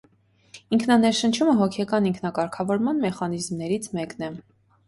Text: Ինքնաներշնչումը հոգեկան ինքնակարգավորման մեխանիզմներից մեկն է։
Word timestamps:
Ինքնաներշնչումը 0.77 1.53
հոգեկան 1.59 2.07
ինքնակարգավորման 2.13 3.05
մեխանիզմներից 3.07 3.91
մեկն 4.01 4.31
է։ 4.31 4.35